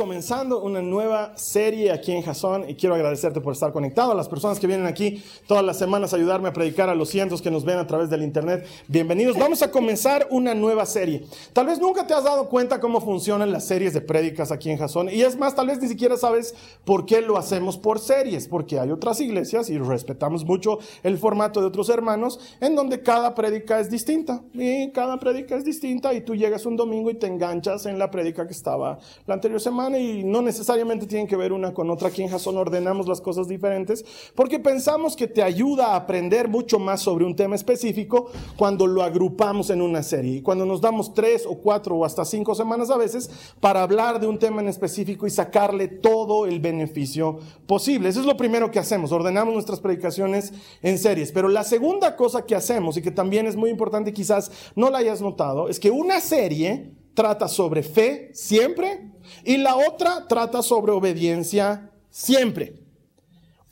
[0.00, 4.12] Comenzando una nueva serie aquí en Jason y quiero agradecerte por estar conectado.
[4.12, 7.10] A las personas que vienen aquí todas las semanas a ayudarme a predicar, a los
[7.10, 9.36] cientos que nos ven a través del internet, bienvenidos.
[9.36, 11.26] Vamos a comenzar una nueva serie.
[11.52, 14.78] Tal vez nunca te has dado cuenta cómo funcionan las series de prédicas aquí en
[14.78, 15.10] Jason.
[15.10, 16.54] Y es más, tal vez ni siquiera sabes
[16.86, 21.60] por qué lo hacemos por series, porque hay otras iglesias y respetamos mucho el formato
[21.60, 24.40] de otros hermanos en donde cada prédica es distinta.
[24.54, 28.10] Y cada prédica es distinta y tú llegas un domingo y te enganchas en la
[28.10, 32.08] prédica que estaba la anterior semana y no necesariamente tienen que ver una con otra.
[32.08, 36.78] Aquí en Jason ordenamos las cosas diferentes porque pensamos que te ayuda a aprender mucho
[36.78, 40.36] más sobre un tema específico cuando lo agrupamos en una serie.
[40.36, 43.30] Y cuando nos damos tres o cuatro o hasta cinco semanas a veces
[43.60, 48.08] para hablar de un tema en específico y sacarle todo el beneficio posible.
[48.08, 49.12] Eso es lo primero que hacemos.
[49.12, 50.52] Ordenamos nuestras predicaciones
[50.82, 51.32] en series.
[51.32, 54.98] Pero la segunda cosa que hacemos y que también es muy importante, quizás no la
[54.98, 59.10] hayas notado, es que una serie trata sobre fe siempre
[59.44, 62.80] y la otra trata sobre obediencia siempre.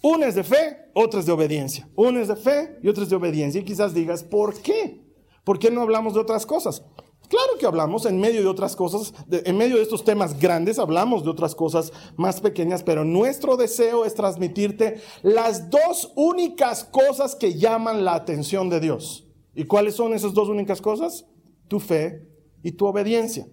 [0.03, 1.89] Una es de fe, otra es de obediencia.
[1.97, 3.61] Una es de fe y otra es de obediencia.
[3.61, 5.03] Y quizás digas, ¿por qué?
[5.45, 6.83] ¿Por qué no hablamos de otras cosas?
[7.29, 11.25] Claro que hablamos en medio de otras cosas, en medio de estos temas grandes, hablamos
[11.25, 17.59] de otras cosas más pequeñas, pero nuestro deseo es transmitirte las dos únicas cosas que
[17.59, 19.27] llaman la atención de Dios.
[19.55, 21.27] ¿Y cuáles son esas dos únicas cosas?
[21.69, 22.27] Tu fe
[22.69, 23.47] y tu obediencia.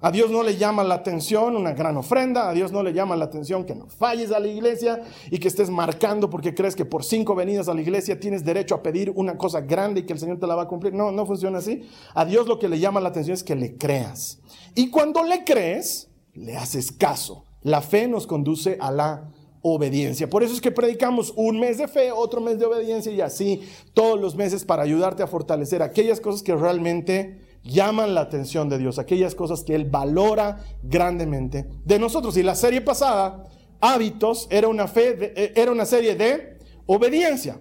[0.00, 3.16] A Dios no le llama la atención una gran ofrenda, a Dios no le llama
[3.16, 6.84] la atención que no falles a la iglesia y que estés marcando porque crees que
[6.84, 10.12] por cinco venidas a la iglesia tienes derecho a pedir una cosa grande y que
[10.12, 10.92] el Señor te la va a cumplir.
[10.92, 11.88] No, no funciona así.
[12.14, 14.40] A Dios lo que le llama la atención es que le creas.
[14.74, 17.44] Y cuando le crees, le haces caso.
[17.62, 19.32] La fe nos conduce a la
[19.62, 20.30] obediencia.
[20.30, 23.62] Por eso es que predicamos un mes de fe, otro mes de obediencia y así
[23.94, 28.78] todos los meses para ayudarte a fortalecer aquellas cosas que realmente llaman la atención de
[28.78, 32.36] Dios, aquellas cosas que Él valora grandemente de nosotros.
[32.36, 33.46] Y la serie pasada,
[33.80, 37.60] Hábitos, era una, fe eh, era una serie de obediencia.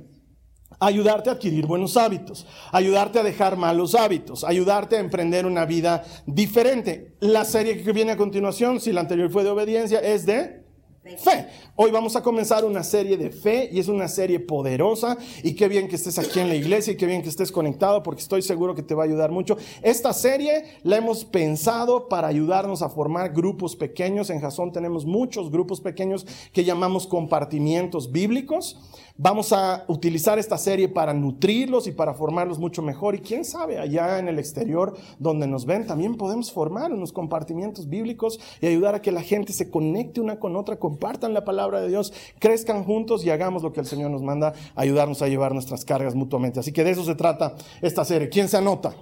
[0.79, 6.03] Ayudarte a adquirir buenos hábitos, ayudarte a dejar malos hábitos, ayudarte a emprender una vida
[6.27, 7.15] diferente.
[7.19, 10.66] La serie que viene a continuación, si la anterior fue de obediencia, es de
[11.15, 11.47] Fe.
[11.75, 15.67] Hoy vamos a comenzar una serie de fe y es una serie poderosa y qué
[15.67, 18.41] bien que estés aquí en la iglesia y qué bien que estés conectado porque estoy
[18.41, 19.57] seguro que te va a ayudar mucho.
[19.81, 24.29] Esta serie la hemos pensado para ayudarnos a formar grupos pequeños.
[24.29, 28.77] En Jason tenemos muchos grupos pequeños que llamamos compartimientos bíblicos.
[29.19, 33.15] Vamos a utilizar esta serie para nutrirlos y para formarlos mucho mejor.
[33.15, 37.89] Y quién sabe, allá en el exterior donde nos ven, también podemos formar unos compartimientos
[37.89, 41.79] bíblicos y ayudar a que la gente se conecte una con otra, compartan la palabra
[41.79, 45.53] de Dios, crezcan juntos y hagamos lo que el Señor nos manda, ayudarnos a llevar
[45.53, 46.59] nuestras cargas mutuamente.
[46.59, 48.29] Así que de eso se trata esta serie.
[48.29, 48.95] ¿Quién se anota?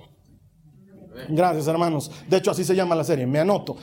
[1.29, 2.11] Gracias, hermanos.
[2.27, 3.25] De hecho, así se llama la serie.
[3.25, 3.77] Me anoto.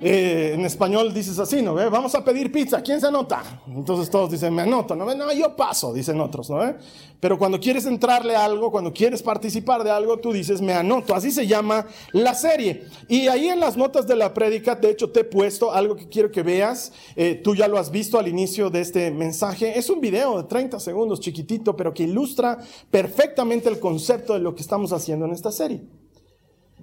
[0.00, 1.74] Eh, en español dices así, ¿no?
[1.74, 3.62] Vamos a pedir pizza, ¿quién se anota?
[3.66, 5.14] Entonces todos dicen, me anoto, ¿no?
[5.14, 6.74] No, yo paso, dicen otros, ¿no?
[7.20, 11.14] Pero cuando quieres entrarle a algo, cuando quieres participar de algo, tú dices, me anoto.
[11.14, 12.84] Así se llama la serie.
[13.08, 16.08] Y ahí en las notas de la prédica, de hecho, te he puesto algo que
[16.08, 16.92] quiero que veas.
[17.16, 19.78] Eh, tú ya lo has visto al inicio de este mensaje.
[19.78, 22.58] Es un video de 30 segundos, chiquitito, pero que ilustra
[22.90, 25.82] perfectamente el concepto de lo que estamos haciendo en esta serie.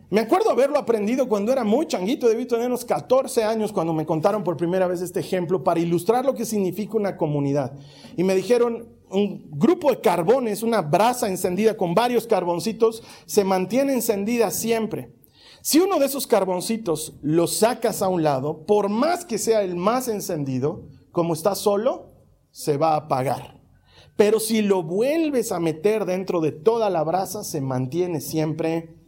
[0.09, 4.05] Me acuerdo haberlo aprendido cuando era muy changuito, debí tener unos 14 años cuando me
[4.05, 7.73] contaron por primera vez este ejemplo para ilustrar lo que significa una comunidad.
[8.15, 13.93] Y me dijeron, un grupo de carbones, una brasa encendida con varios carboncitos, se mantiene
[13.93, 15.13] encendida siempre.
[15.61, 19.75] Si uno de esos carboncitos lo sacas a un lado, por más que sea el
[19.75, 22.11] más encendido, como está solo,
[22.51, 23.61] se va a apagar.
[24.15, 29.02] Pero si lo vuelves a meter dentro de toda la brasa, se mantiene siempre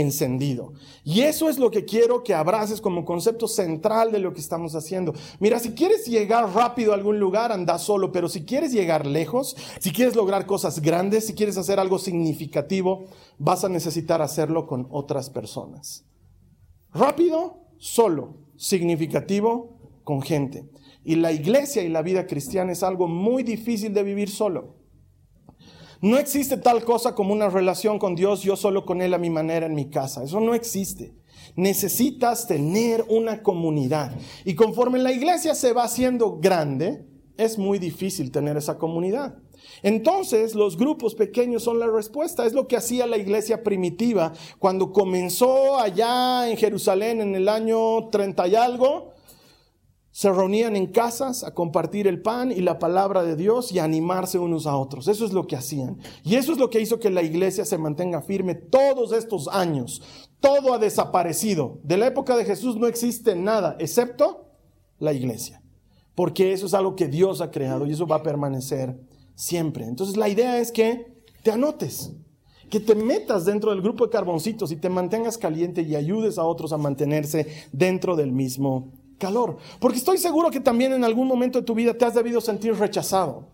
[0.00, 0.72] encendido.
[1.04, 4.74] Y eso es lo que quiero que abraces como concepto central de lo que estamos
[4.74, 5.14] haciendo.
[5.40, 9.56] Mira, si quieres llegar rápido a algún lugar, anda solo, pero si quieres llegar lejos,
[9.80, 13.06] si quieres lograr cosas grandes, si quieres hacer algo significativo,
[13.38, 16.04] vas a necesitar hacerlo con otras personas.
[16.92, 20.68] Rápido, solo, significativo, con gente.
[21.04, 24.75] Y la iglesia y la vida cristiana es algo muy difícil de vivir solo.
[26.00, 29.30] No existe tal cosa como una relación con Dios, yo solo con Él a mi
[29.30, 30.24] manera en mi casa.
[30.24, 31.14] Eso no existe.
[31.54, 34.12] Necesitas tener una comunidad.
[34.44, 37.06] Y conforme la iglesia se va haciendo grande,
[37.36, 39.38] es muy difícil tener esa comunidad.
[39.82, 42.46] Entonces los grupos pequeños son la respuesta.
[42.46, 48.08] Es lo que hacía la iglesia primitiva cuando comenzó allá en Jerusalén en el año
[48.10, 49.15] 30 y algo.
[50.16, 54.38] Se reunían en casas a compartir el pan y la palabra de Dios y animarse
[54.38, 55.08] unos a otros.
[55.08, 55.98] Eso es lo que hacían.
[56.24, 60.00] Y eso es lo que hizo que la iglesia se mantenga firme todos estos años.
[60.40, 61.80] Todo ha desaparecido.
[61.82, 64.46] De la época de Jesús no existe nada, excepto
[64.98, 65.62] la iglesia.
[66.14, 68.98] Porque eso es algo que Dios ha creado y eso va a permanecer
[69.34, 69.84] siempre.
[69.84, 72.14] Entonces la idea es que te anotes,
[72.70, 76.44] que te metas dentro del grupo de carboncitos y te mantengas caliente y ayudes a
[76.44, 79.58] otros a mantenerse dentro del mismo calor.
[79.80, 82.74] Porque estoy seguro que también en algún momento de tu vida te has debido sentir
[82.74, 83.48] rechazado.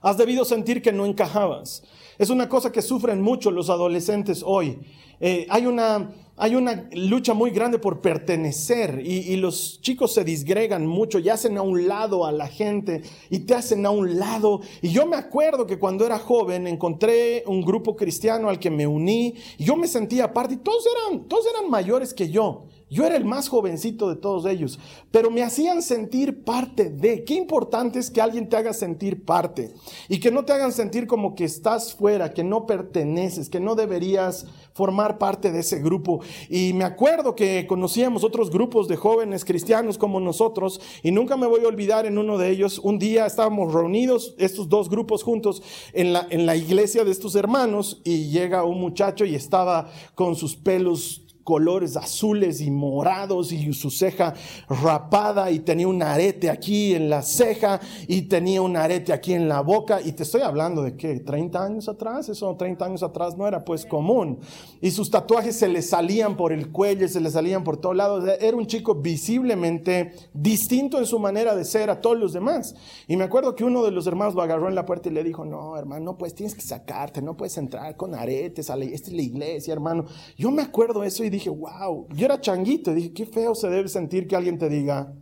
[0.00, 1.82] Has debido sentir que no encajabas.
[2.18, 4.78] Es una cosa que sufren mucho los adolescentes hoy.
[5.20, 10.86] Eh, hay, una, hay una lucha muy grande por pertenecer y, los chicos se disgregan
[10.86, 14.60] mucho y hacen a un lado a la gente y te hacen a un lado.
[14.82, 18.86] Y yo me acuerdo que cuando era joven encontré un grupo cristiano al que me
[18.86, 22.66] uní y yo me sentía aparte y todos eran, todos eran mayores que yo.
[22.90, 24.78] Yo era el más jovencito de todos ellos,
[25.10, 27.24] pero me hacían sentir parte de.
[27.24, 29.72] Qué importante es que alguien te haga sentir parte
[30.08, 33.74] y que no te hagan sentir como que estás fuera, que no perteneces, que no
[33.74, 36.20] deberías formar parte de ese grupo.
[36.50, 41.46] Y me acuerdo que conocíamos otros grupos de jóvenes cristianos como nosotros y nunca me
[41.46, 42.78] voy a olvidar en uno de ellos.
[42.80, 45.62] Un día estábamos reunidos, estos dos grupos juntos,
[45.94, 50.36] en la, en la iglesia de estos hermanos y llega un muchacho y estaba con
[50.36, 54.34] sus pelos colores azules y morados y su ceja
[54.68, 59.48] rapada y tenía un arete aquí en la ceja y tenía un arete aquí en
[59.48, 60.00] la boca.
[60.02, 63.64] Y te estoy hablando de que 30 años atrás, eso 30 años atrás no era
[63.64, 64.38] pues común.
[64.80, 68.24] Y sus tatuajes se le salían por el cuello, se le salían por todos lados,
[68.40, 72.74] era un chico visiblemente distinto en su manera de ser a todos los demás.
[73.06, 75.22] Y me acuerdo que uno de los hermanos lo agarró en la puerta y le
[75.22, 79.22] dijo, no hermano, pues tienes que sacarte, no puedes entrar con aretes, esta es la
[79.22, 80.06] iglesia hermano,
[80.36, 83.68] yo me acuerdo eso y dije, wow, yo era changuito y dije, qué feo se
[83.68, 85.14] debe sentir que alguien te diga,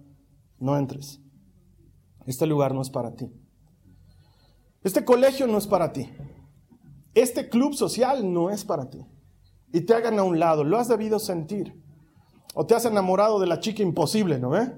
[0.58, 1.20] no entres.
[2.26, 3.30] Este lugar no es para ti.
[4.82, 6.08] Este colegio no es para ti.
[7.14, 9.04] Este club social no es para ti.
[9.72, 11.80] Y te hagan a un lado, lo has debido sentir.
[12.54, 14.70] O te has enamorado de la chica imposible, ¿no ve?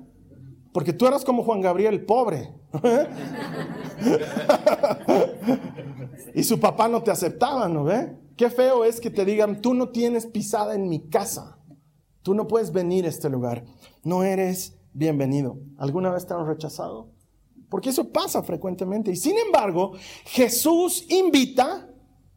[0.73, 2.53] Porque tú eras como Juan Gabriel, pobre.
[6.35, 8.17] y su papá no te aceptaba, ¿no ve?
[8.37, 11.59] Qué feo es que te digan, tú no tienes pisada en mi casa.
[12.23, 13.65] Tú no puedes venir a este lugar.
[14.03, 15.59] No eres bienvenido.
[15.79, 17.11] ¿Alguna vez te han rechazado?
[17.69, 19.11] Porque eso pasa frecuentemente.
[19.11, 19.93] Y sin embargo,
[20.25, 21.89] Jesús invita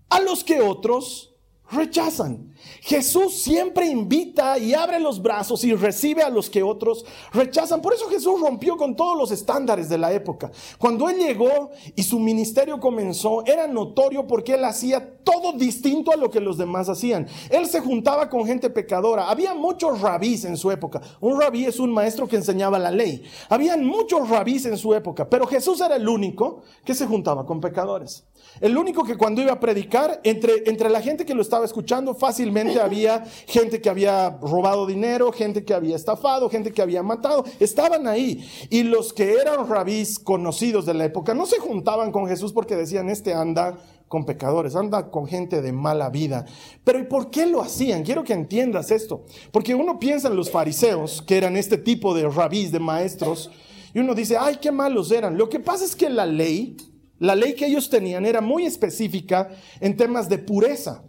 [0.09, 1.36] a los que otros
[1.69, 2.53] rechazan.
[2.81, 7.81] Jesús siempre invita y abre los brazos y recibe a los que otros rechazan.
[7.81, 10.51] Por eso Jesús rompió con todos los estándares de la época.
[10.77, 16.15] Cuando Él llegó y su ministerio comenzó, era notorio porque Él hacía todo distinto a
[16.15, 17.27] lo que los demás hacían.
[17.49, 19.29] Él se juntaba con gente pecadora.
[19.29, 21.01] Había muchos rabís en su época.
[21.19, 23.23] Un rabí es un maestro que enseñaba la ley.
[23.49, 27.59] Habían muchos rabís en su época, pero Jesús era el único que se juntaba con
[27.59, 28.25] pecadores.
[28.61, 32.15] El único que cuando iba a predicar, entre, entre la gente que lo estaba escuchando,
[32.15, 37.45] fácilmente había gente que había robado dinero, gente que había estafado, gente que había matado.
[37.59, 38.47] Estaban ahí.
[38.69, 42.75] Y los que eran rabís conocidos de la época no se juntaban con Jesús porque
[42.75, 46.45] decían, este anda con pecadores, anda con gente de mala vida.
[46.83, 48.03] Pero ¿y por qué lo hacían?
[48.03, 49.25] Quiero que entiendas esto.
[49.51, 53.51] Porque uno piensa en los fariseos, que eran este tipo de rabís, de maestros,
[53.93, 55.37] y uno dice, ay, qué malos eran.
[55.37, 56.77] Lo que pasa es que la ley
[57.19, 61.03] la ley que ellos tenían era muy específica en temas de pureza.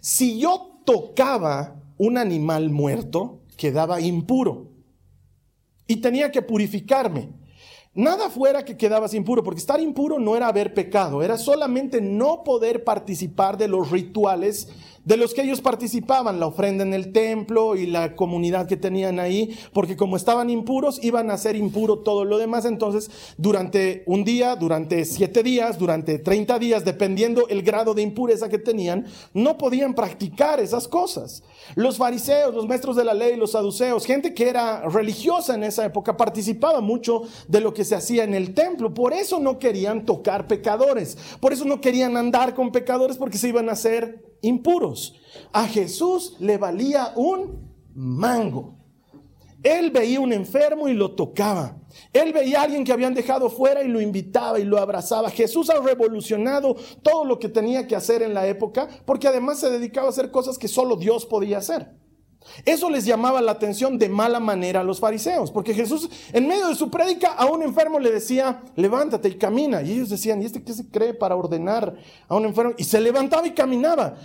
[0.00, 4.72] Si yo tocaba un animal muerto, quedaba impuro
[5.86, 7.30] y tenía que purificarme.
[7.94, 12.44] Nada fuera que quedabas impuro, porque estar impuro no era haber pecado, era solamente no
[12.44, 14.68] poder participar de los rituales
[15.06, 19.20] de los que ellos participaban, la ofrenda en el templo y la comunidad que tenían
[19.20, 22.64] ahí, porque como estaban impuros, iban a ser impuro todo lo demás.
[22.64, 23.08] Entonces,
[23.38, 28.58] durante un día, durante siete días, durante 30 días, dependiendo el grado de impureza que
[28.58, 31.44] tenían, no podían practicar esas cosas.
[31.76, 35.84] Los fariseos, los maestros de la ley, los saduceos, gente que era religiosa en esa
[35.86, 38.92] época, participaba mucho de lo que se hacía en el templo.
[38.92, 41.16] Por eso no querían tocar pecadores.
[41.38, 45.14] Por eso no querían andar con pecadores porque se iban a hacer impuros.
[45.52, 48.76] A Jesús le valía un mango.
[49.62, 51.76] Él veía un enfermo y lo tocaba.
[52.12, 55.30] Él veía a alguien que habían dejado fuera y lo invitaba y lo abrazaba.
[55.30, 59.70] Jesús ha revolucionado todo lo que tenía que hacer en la época porque además se
[59.70, 61.90] dedicaba a hacer cosas que solo Dios podía hacer.
[62.64, 66.68] Eso les llamaba la atención de mala manera a los fariseos, porque Jesús en medio
[66.68, 69.82] de su prédica a un enfermo le decía, levántate y camina.
[69.82, 71.96] Y ellos decían, ¿y este qué se cree para ordenar
[72.28, 72.74] a un enfermo?
[72.76, 74.16] Y se levantaba y caminaba.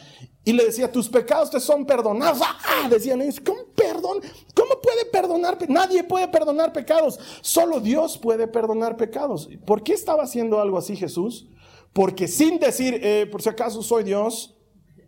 [0.43, 2.41] Y le decía, tus pecados te son perdonados.
[2.41, 2.87] ¡Ah!
[2.89, 4.21] Decían ellos, ¿cómo perdón?
[4.55, 5.57] ¿Cómo puede perdonar?
[5.69, 7.19] Nadie puede perdonar pecados.
[7.41, 9.49] Solo Dios puede perdonar pecados.
[9.65, 11.47] ¿Por qué estaba haciendo algo así Jesús?
[11.93, 14.55] Porque sin decir, eh, por si acaso soy Dios,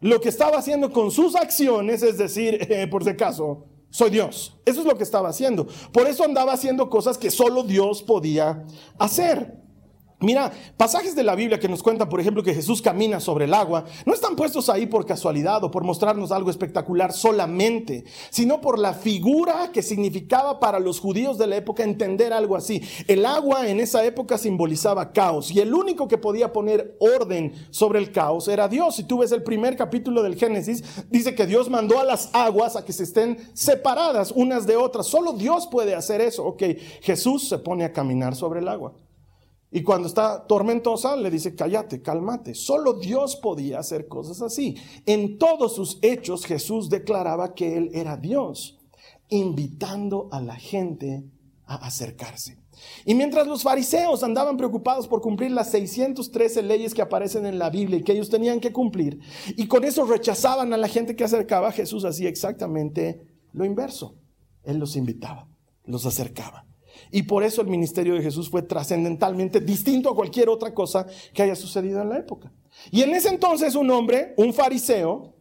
[0.04, 4.60] lo que estaba haciendo con sus acciones es decir, eh, por si acaso, soy Dios.
[4.66, 5.66] Eso es lo que estaba haciendo.
[5.94, 8.66] Por eso andaba haciendo cosas que solo Dios podía
[9.00, 9.63] hacer.
[10.24, 13.54] Mira, pasajes de la Biblia que nos cuentan, por ejemplo, que Jesús camina sobre el
[13.54, 18.80] agua, no están puestos ahí por casualidad o por mostrarnos algo espectacular solamente, sino por
[18.80, 22.82] la figura que significaba para los judíos de la época entender algo así.
[23.08, 28.00] El agua en esa época simbolizaba caos y el único que podía poner orden sobre
[28.00, 28.96] el caos era Dios.
[28.96, 32.78] Si tú ves el primer capítulo del Génesis, dice que Dios mandó a las aguas
[32.78, 35.06] a que se estén separadas unas de otras.
[35.06, 36.46] Solo Dios puede hacer eso.
[36.46, 36.64] Ok,
[37.02, 38.94] Jesús se pone a caminar sobre el agua.
[39.76, 42.54] Y cuando está tormentosa, le dice, cállate, cálmate.
[42.54, 44.78] Solo Dios podía hacer cosas así.
[45.08, 48.78] En todos sus hechos, Jesús declaraba que Él era Dios,
[49.30, 51.24] invitando a la gente
[51.66, 52.62] a acercarse.
[53.04, 57.72] Y mientras los fariseos andaban preocupados por cumplir las 613 leyes que aparecen en la
[57.72, 59.22] Biblia y que ellos tenían que cumplir,
[59.58, 64.20] y con eso rechazaban a la gente que acercaba, Jesús hacía exactamente lo inverso.
[64.64, 65.48] Él los invitaba,
[65.84, 66.68] los acercaba.
[67.12, 71.44] Y por eso el ministerio de Jesús fue trascendentalmente distinto a cualquier otra cosa que
[71.44, 72.52] haya sucedido en la época.
[72.92, 75.36] Y en ese entonces un hombre, un fariseo,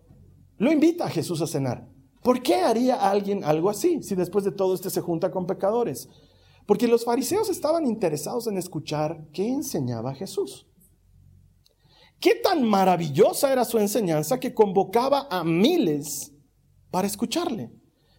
[0.59, 1.88] lo invita a Jesús a cenar.
[2.23, 6.09] ¿Por qué haría alguien algo así si después de todo este se junta con pecadores?
[6.66, 10.66] Porque los fariseos estaban interesados en escuchar qué enseñaba Jesús.
[12.21, 16.33] Qué tan maravillosa era su enseñanza que convocaba a miles
[16.92, 17.73] para escucharle.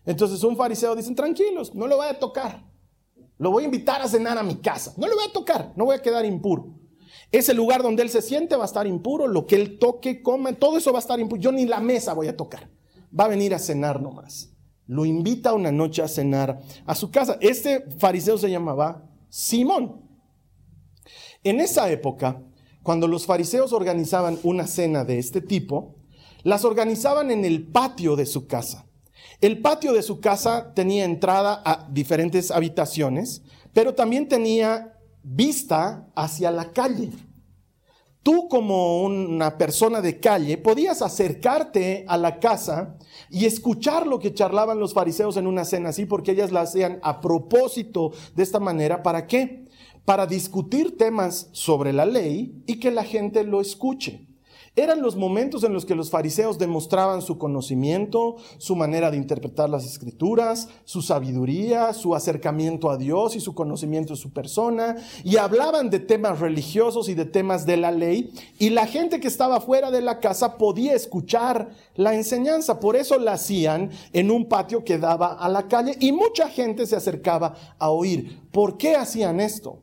[0.05, 2.69] Entonces un fariseo dice, tranquilos, no lo voy a tocar.
[3.37, 4.93] Lo voy a invitar a cenar a mi casa.
[4.97, 6.79] No le voy a tocar, no voy a quedar impuro.
[7.31, 10.53] Ese lugar donde él se siente va a estar impuro, lo que él toque, come,
[10.53, 11.41] todo eso va a estar impuro.
[11.41, 12.69] Yo ni la mesa voy a tocar.
[13.17, 14.53] Va a venir a cenar nomás.
[14.85, 17.37] Lo invita una noche a cenar a su casa.
[17.41, 20.01] Este fariseo se llamaba Simón.
[21.43, 22.41] En esa época,
[22.83, 25.95] cuando los fariseos organizaban una cena de este tipo,
[26.43, 28.85] las organizaban en el patio de su casa.
[29.43, 33.41] El patio de su casa tenía entrada a diferentes habitaciones,
[33.73, 37.09] pero también tenía vista hacia la calle.
[38.21, 42.97] Tú como una persona de calle podías acercarte a la casa
[43.29, 46.99] y escuchar lo que charlaban los fariseos en una cena así, porque ellas la hacían
[47.03, 49.03] a propósito de esta manera.
[49.03, 49.67] ¿Para qué?
[50.05, 54.32] Para discutir temas sobre la ley y que la gente lo escuche.
[54.75, 59.69] Eran los momentos en los que los fariseos demostraban su conocimiento, su manera de interpretar
[59.69, 65.37] las escrituras, su sabiduría, su acercamiento a Dios y su conocimiento de su persona, y
[65.37, 69.61] hablaban de temas religiosos y de temas de la ley, y la gente que estaba
[69.61, 72.79] fuera de la casa podía escuchar la enseñanza.
[72.79, 76.87] Por eso la hacían en un patio que daba a la calle y mucha gente
[76.87, 78.41] se acercaba a oír.
[78.51, 79.82] ¿Por qué hacían esto?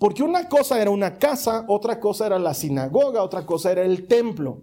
[0.00, 4.06] Porque una cosa era una casa, otra cosa era la sinagoga, otra cosa era el
[4.06, 4.62] templo.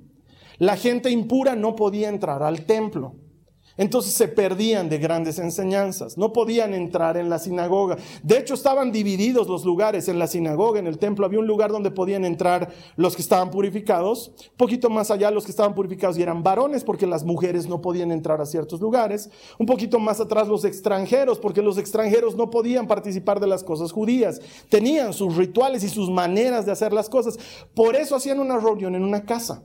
[0.58, 3.14] La gente impura no podía entrar al templo.
[3.78, 7.98] Entonces se perdían de grandes enseñanzas, no podían entrar en la sinagoga.
[8.24, 11.26] De hecho, estaban divididos los lugares en la sinagoga, en el templo.
[11.26, 15.52] Había un lugar donde podían entrar los que estaban purificados, poquito más allá los que
[15.52, 19.30] estaban purificados y eran varones porque las mujeres no podían entrar a ciertos lugares.
[19.60, 23.92] Un poquito más atrás los extranjeros porque los extranjeros no podían participar de las cosas
[23.92, 24.42] judías.
[24.70, 27.38] Tenían sus rituales y sus maneras de hacer las cosas.
[27.74, 29.62] Por eso hacían una reunión en una casa.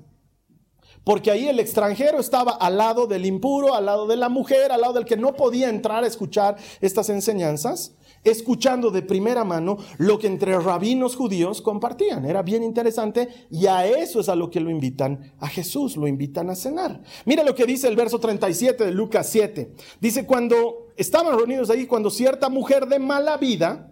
[1.05, 4.83] Porque ahí el extranjero estaba al lado del impuro, al lado de la mujer, al
[4.83, 10.21] lado del que no podía entrar a escuchar estas enseñanzas, escuchando de primera mano lo
[10.21, 12.25] que entre rabinos judíos compartían.
[12.25, 16.07] Era bien interesante y a eso es a lo que lo invitan a Jesús, lo
[16.07, 17.03] invitan a cenar.
[17.25, 19.73] Mira lo que dice el verso 37 de Lucas 7.
[20.01, 23.91] Dice, cuando estaban reunidos ahí, cuando cierta mujer de mala vida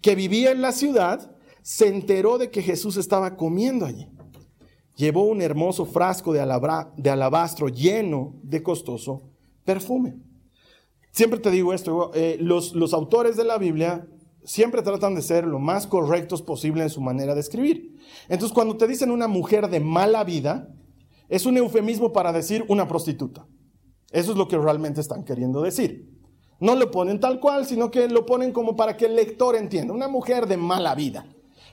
[0.00, 4.08] que vivía en la ciudad, se enteró de que Jesús estaba comiendo allí
[5.00, 9.22] llevó un hermoso frasco de, alabastro lleno de costoso
[9.64, 10.16] perfume.
[11.10, 14.06] Siempre te digo esto, eh, los, los autores de la Biblia
[14.44, 17.96] siempre tratan de ser lo más correctos posible en su manera de escribir.
[18.28, 20.68] Entonces, cuando te dicen una mujer de mala vida,
[21.28, 23.46] es un eufemismo para decir una prostituta.
[24.12, 26.10] Eso es lo que realmente están queriendo decir.
[26.58, 29.94] No lo ponen tal cual, sino que lo ponen como para que el lector entienda.
[29.94, 31.26] Una mujer de mala vida.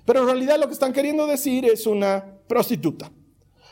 [0.06, 3.12] Pero en realidad lo que están queriendo decir es una prostituta.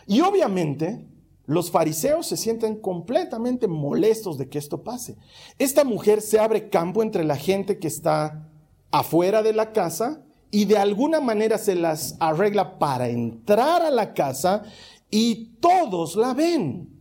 [0.08, 1.06] Y obviamente
[1.46, 5.16] los fariseos se sienten completamente molestos de que esto pase.
[5.60, 8.50] Esta mujer se abre campo entre la gente que está
[8.92, 14.14] afuera de la casa y de alguna manera se las arregla para entrar a la
[14.14, 14.64] casa
[15.12, 16.95] y todos la ven.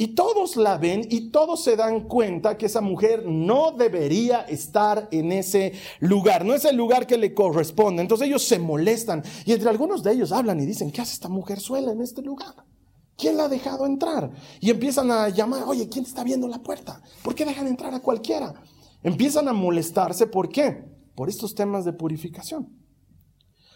[0.00, 5.08] Y todos la ven y todos se dan cuenta que esa mujer no debería estar
[5.10, 8.00] en ese lugar, no es el lugar que le corresponde.
[8.00, 11.28] Entonces ellos se molestan y entre algunos de ellos hablan y dicen, ¿qué hace esta
[11.28, 12.54] mujer suela en este lugar?
[13.14, 14.30] ¿Quién la ha dejado entrar?
[14.58, 17.02] Y empiezan a llamar, oye, ¿quién está viendo la puerta?
[17.22, 18.54] ¿Por qué dejan entrar a cualquiera?
[19.02, 20.82] Empiezan a molestarse, ¿por qué?
[21.14, 22.70] Por estos temas de purificación.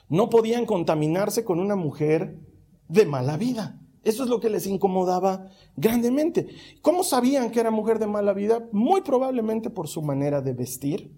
[0.09, 2.41] No podían contaminarse con una mujer
[2.89, 3.79] de mala vida.
[4.05, 6.49] Eso es lo que les incomodaba grandemente.
[6.83, 8.69] ¿Cómo sabían que era mujer de mala vida?
[8.71, 11.11] Muy probablemente por su manera de vestir.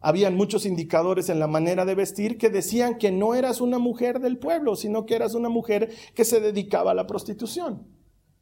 [0.00, 4.18] Habían muchos indicadores en la manera de vestir que decían que no eras una mujer
[4.18, 7.86] del pueblo, sino que eras una mujer que se dedicaba a la prostitución.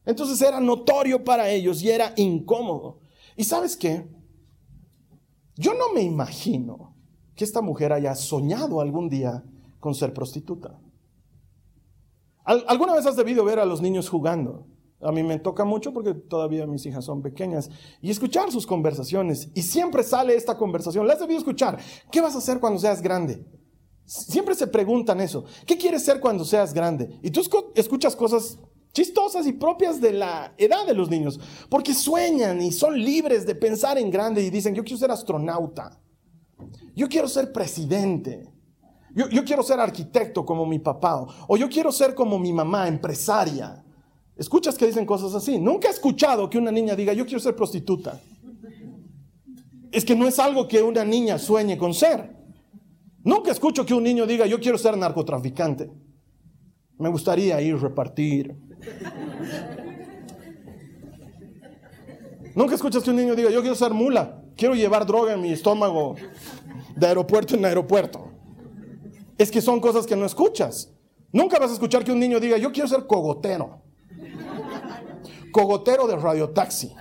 [0.07, 3.01] Entonces era notorio para ellos y era incómodo.
[3.37, 4.09] ¿Y sabes qué?
[5.55, 6.97] Yo no me imagino
[7.35, 9.45] que esta mujer haya soñado algún día
[9.81, 10.81] con ser prostituta.
[12.45, 14.67] ¿Alguna vez has debido ver a los niños jugando?
[15.03, 17.71] A mí me toca mucho porque todavía mis hijas son pequeñas.
[18.03, 19.49] Y escuchar sus conversaciones.
[19.55, 21.07] Y siempre sale esta conversación.
[21.07, 21.79] ¿La has debido escuchar?
[22.11, 23.47] ¿Qué vas a hacer cuando seas grande?
[24.05, 25.45] Siempre se preguntan eso.
[25.67, 27.19] ¿Qué quieres ser cuando seas grande?
[27.23, 27.41] Y tú
[27.75, 28.59] escuchas cosas
[28.93, 31.41] chistosas y propias de la edad de los niños.
[31.69, 35.99] Porque sueñan y son libres de pensar en grande y dicen, yo quiero ser astronauta.
[36.95, 38.53] Yo quiero ser presidente.
[39.15, 41.27] Yo, quiero ser arquitecto como mi papá.
[41.49, 43.85] O yo quiero ser como mi mamá, empresaria.
[44.37, 45.59] Escuchas que dicen cosas así.
[45.59, 48.21] Nunca he escuchado que una niña diga, yo quiero ser prostituta.
[49.91, 52.37] Es que no es algo que una niña sueñe con ser.
[53.25, 55.91] Nunca escucho que un niño diga, yo quiero ser narcotraficante.
[56.97, 58.57] Me gustaría ir a repartir.
[62.55, 64.43] Nunca escuchas que un niño diga, yo quiero ser mula.
[64.57, 66.15] Quiero llevar droga en mi estómago
[66.95, 68.30] de aeropuerto en aeropuerto
[69.43, 70.93] es que son cosas que no escuchas.
[71.33, 73.81] Nunca vas a escuchar que un niño diga, yo quiero ser cogotero.
[75.51, 76.93] Cogotero de radiotaxi.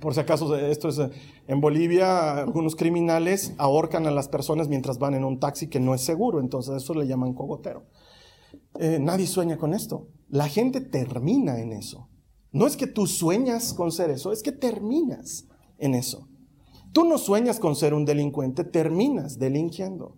[0.00, 1.00] Por si acaso, esto es
[1.46, 5.94] en Bolivia, algunos criminales ahorcan a las personas mientras van en un taxi que no
[5.94, 7.86] es seguro, entonces eso le llaman cogotero.
[8.80, 10.08] Eh, nadie sueña con esto.
[10.28, 12.08] La gente termina en eso.
[12.50, 15.46] No es que tú sueñas con ser eso, es que terminas
[15.78, 16.28] en eso.
[16.96, 20.16] Tú no sueñas con ser un delincuente, terminas delinquiendo.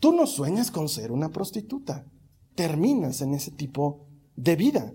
[0.00, 2.06] Tú no sueñas con ser una prostituta,
[2.54, 4.94] terminas en ese tipo de vida.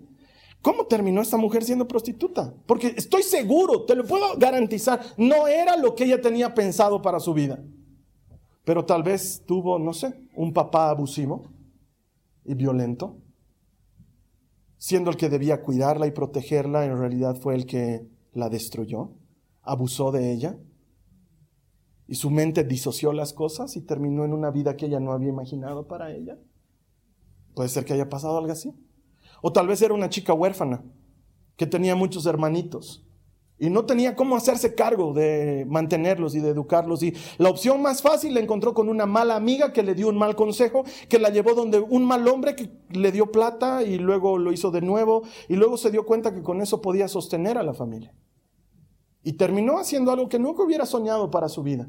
[0.63, 2.56] ¿Cómo terminó esta mujer siendo prostituta?
[2.65, 7.19] Porque estoy seguro, te lo puedo garantizar, no era lo que ella tenía pensado para
[7.19, 7.63] su vida.
[8.65, 11.43] Pero tal vez tuvo, no sé, un papá abusivo
[12.43, 13.19] y violento.
[14.80, 19.12] Siendo el que debía cuidarla y protegerla, en realidad fue el que la destruyó,
[19.62, 20.58] abusó de ella
[22.08, 25.30] y su mente disoció las cosas y terminó en una vida que ella no había
[25.30, 26.38] imaginado para ella.
[27.56, 28.74] Puede ser que haya pasado algo así.
[29.42, 30.84] O tal vez era una chica huérfana
[31.56, 33.06] que tenía muchos hermanitos
[33.60, 37.04] y no tenía cómo hacerse cargo de mantenerlos y de educarlos.
[37.04, 40.18] Y la opción más fácil la encontró con una mala amiga que le dio un
[40.18, 44.38] mal consejo, que la llevó donde un mal hombre que le dio plata y luego
[44.38, 47.63] lo hizo de nuevo y luego se dio cuenta que con eso podía sostener a
[47.63, 48.13] la familia.
[49.24, 51.88] Y terminó haciendo algo que nunca hubiera soñado para su vida.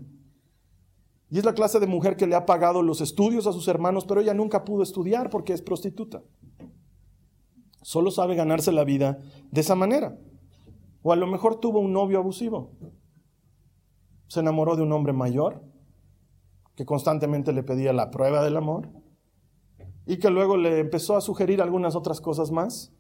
[1.31, 4.05] Y es la clase de mujer que le ha pagado los estudios a sus hermanos,
[4.05, 6.23] pero ella nunca pudo estudiar porque es prostituta.
[7.83, 9.19] Solo sabe ganarse la vida
[9.51, 10.17] de esa manera.
[11.03, 12.71] O a lo mejor tuvo un novio abusivo.
[14.29, 15.63] Se enamoró de un hombre mayor
[16.77, 18.89] que constantemente le pedía la prueba del amor
[20.07, 22.93] y que luego le empezó a sugerir algunas otras cosas más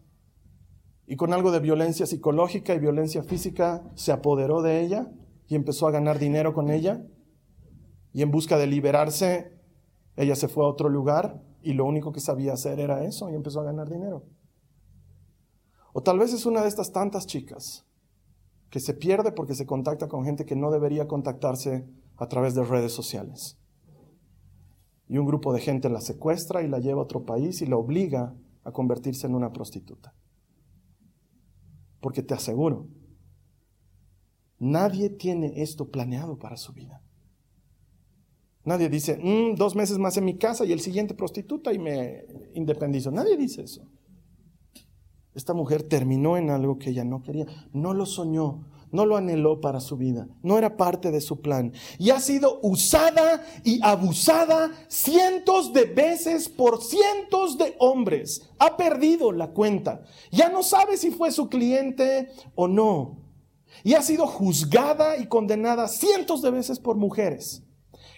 [1.06, 5.10] y con algo de violencia psicológica y violencia física se apoderó de ella
[5.48, 7.04] y empezó a ganar dinero con ella.
[8.12, 9.60] Y en busca de liberarse,
[10.16, 13.34] ella se fue a otro lugar y lo único que sabía hacer era eso y
[13.34, 14.24] empezó a ganar dinero.
[15.92, 17.86] O tal vez es una de estas tantas chicas
[18.70, 21.86] que se pierde porque se contacta con gente que no debería contactarse
[22.16, 23.58] a través de redes sociales.
[25.06, 27.76] Y un grupo de gente la secuestra y la lleva a otro país y la
[27.76, 30.14] obliga a convertirse en una prostituta.
[32.04, 32.86] Porque te aseguro,
[34.58, 37.02] nadie tiene esto planeado para su vida.
[38.62, 42.26] Nadie dice, mm, dos meses más en mi casa y el siguiente prostituta y me
[42.52, 43.10] independizo.
[43.10, 43.88] Nadie dice eso.
[45.34, 47.46] Esta mujer terminó en algo que ella no quería.
[47.72, 51.72] No lo soñó, no lo anheló para su vida, no era parte de su plan.
[51.98, 58.48] Y ha sido usada y abusada cientos de veces por cientos de hombres.
[58.58, 60.02] Ha perdido la cuenta.
[60.30, 63.18] Ya no sabe si fue su cliente o no.
[63.82, 67.64] Y ha sido juzgada y condenada cientos de veces por mujeres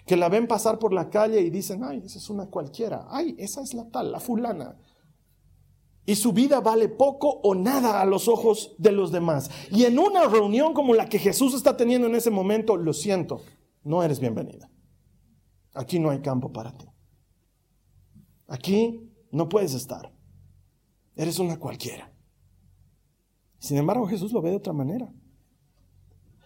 [0.05, 3.35] que la ven pasar por la calle y dicen, ay, esa es una cualquiera, ay,
[3.39, 4.77] esa es la tal, la fulana
[6.07, 9.51] y su vida vale poco o nada a los ojos de los demás.
[9.69, 13.41] Y en una reunión como la que Jesús está teniendo en ese momento, lo siento,
[13.83, 14.71] no eres bienvenida.
[15.73, 16.87] Aquí no hay campo para ti.
[18.47, 20.13] Aquí no puedes estar.
[21.17, 22.09] Eres una cualquiera.
[23.59, 25.13] Sin embargo, Jesús lo ve de otra manera.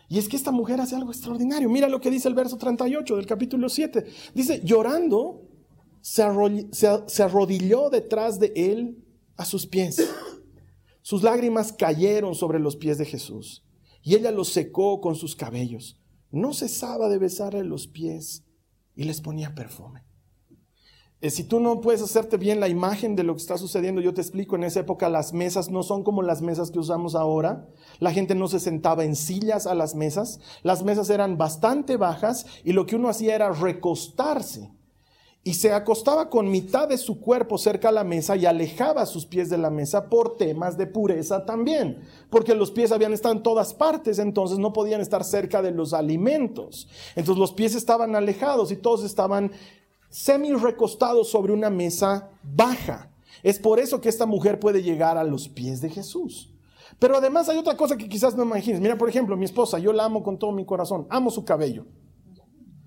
[0.09, 1.69] Y es que esta mujer hace algo extraordinario.
[1.69, 4.05] Mira lo que dice el verso 38 del capítulo 7.
[4.33, 5.47] Dice, llorando,
[6.01, 9.05] se, arrodilló detrás de él
[9.41, 10.07] a sus pies.
[11.01, 13.65] Sus lágrimas cayeron sobre los pies de Jesús
[14.03, 15.99] y ella los secó con sus cabellos.
[16.31, 18.45] No cesaba de besarle los pies
[18.95, 20.03] y les ponía perfume.
[21.21, 24.13] Eh, si tú no puedes hacerte bien la imagen de lo que está sucediendo, yo
[24.13, 27.67] te explico, en esa época las mesas no son como las mesas que usamos ahora.
[27.99, 30.39] La gente no se sentaba en sillas a las mesas.
[30.63, 34.71] Las mesas eran bastante bajas y lo que uno hacía era recostarse
[35.43, 39.25] y se acostaba con mitad de su cuerpo cerca a la mesa y alejaba sus
[39.25, 41.99] pies de la mesa por temas de pureza también,
[42.29, 45.93] porque los pies habían estado en todas partes, entonces no podían estar cerca de los
[45.93, 46.87] alimentos.
[47.15, 49.51] Entonces los pies estaban alejados y todos estaban
[50.09, 53.09] semi recostados sobre una mesa baja.
[53.41, 56.53] Es por eso que esta mujer puede llegar a los pies de Jesús.
[56.99, 58.79] Pero además hay otra cosa que quizás no imagines.
[58.79, 61.85] Mira, por ejemplo, mi esposa, yo la amo con todo mi corazón, amo su cabello.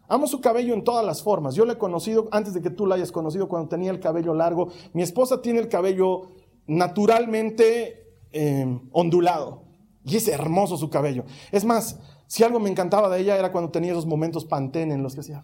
[0.09, 1.55] Amo su cabello en todas las formas.
[1.55, 4.35] Yo le he conocido antes de que tú la hayas conocido cuando tenía el cabello
[4.35, 4.69] largo.
[4.93, 6.29] Mi esposa tiene el cabello
[6.67, 9.64] naturalmente em, ondulado.
[10.05, 11.25] Y es hermoso su cabello.
[11.51, 15.03] Es más, si algo me encantaba de ella era cuando tenía esos momentos pantene en
[15.03, 15.43] los que hacía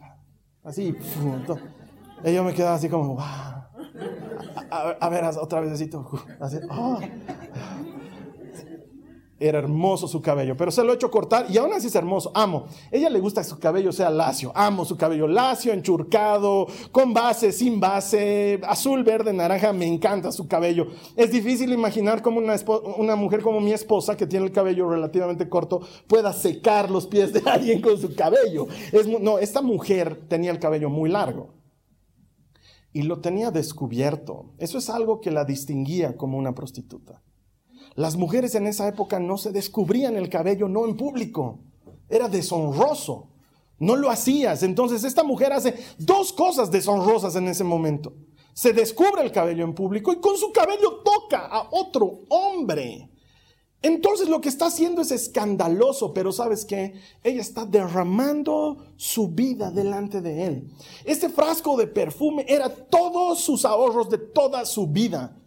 [0.63, 0.95] así.
[2.23, 5.91] Ella me quedaba así como, A, ver, otra vez así.
[6.69, 6.99] Ah.
[9.43, 12.31] Era hermoso su cabello, pero se lo he hecho cortar y aún así es hermoso.
[12.35, 12.67] Amo.
[12.91, 14.53] ella le gusta que su cabello sea lacio.
[14.55, 19.73] Amo su cabello lacio, enchurcado, con base, sin base, azul, verde, naranja.
[19.73, 20.89] Me encanta su cabello.
[21.17, 25.81] Es difícil imaginar cómo una, mujer como mi esposa, que tiene el cabello relativamente corto,
[26.07, 28.67] pueda secar los pies de alguien con su cabello.
[29.23, 31.55] No, esta mujer tenía el cabello muy largo
[32.93, 34.53] y lo tenía descubierto.
[34.59, 37.23] Eso es algo que la distinguía como una prostituta.
[37.97, 41.59] Las mujeres en esa época no se descubrían el cabello, no en público.
[42.09, 43.29] Era deshonroso.
[43.79, 44.63] No lo hacías.
[44.63, 48.13] Entonces esta mujer hace dos cosas deshonrosas en ese momento.
[48.53, 53.11] Se descubre el cabello en público y con su cabello toca a otro hombre.
[53.83, 56.95] Entonces lo que está haciendo es escandaloso, pero ¿sabes qué?
[57.25, 60.71] Ella está derramando su vida delante de él.
[61.07, 65.40] Este frasco de perfume era todos sus ahorros de toda su vida.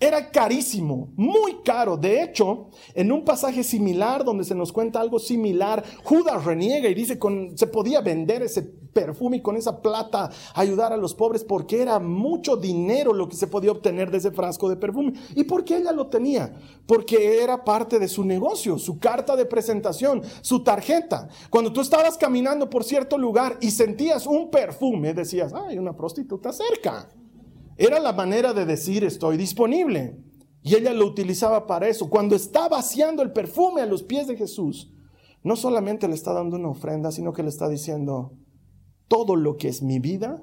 [0.00, 1.96] Era carísimo, muy caro.
[1.96, 6.94] De hecho, en un pasaje similar donde se nos cuenta algo similar, Judas reniega y
[6.94, 11.42] dice que se podía vender ese perfume y con esa plata ayudar a los pobres
[11.42, 15.14] porque era mucho dinero lo que se podía obtener de ese frasco de perfume.
[15.34, 16.54] ¿Y por qué ella lo tenía?
[16.86, 21.28] Porque era parte de su negocio, su carta de presentación, su tarjeta.
[21.50, 26.52] Cuando tú estabas caminando por cierto lugar y sentías un perfume, decías, hay una prostituta
[26.52, 27.08] cerca.
[27.78, 30.18] Era la manera de decir estoy disponible.
[30.62, 32.10] Y ella lo utilizaba para eso.
[32.10, 34.92] Cuando está vaciando el perfume a los pies de Jesús,
[35.44, 38.34] no solamente le está dando una ofrenda, sino que le está diciendo,
[39.06, 40.42] todo lo que es mi vida,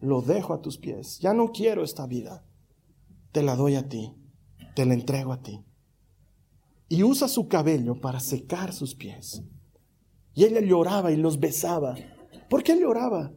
[0.00, 1.18] lo dejo a tus pies.
[1.18, 2.44] Ya no quiero esta vida.
[3.32, 4.14] Te la doy a ti.
[4.76, 5.64] Te la entrego a ti.
[6.88, 9.42] Y usa su cabello para secar sus pies.
[10.34, 11.96] Y ella lloraba y los besaba.
[12.48, 13.32] ¿Por qué lloraba?